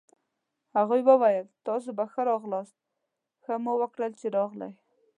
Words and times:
هغوی 0.77 1.01
وویل: 1.05 1.45
تاسي 1.65 1.91
په 1.97 2.05
ښه 2.11 2.21
راغلاست، 2.31 2.75
ښه 3.43 3.53
مو 3.63 3.73
وکړل 3.81 4.11
چي 4.19 4.27
راغلئ. 4.37 4.71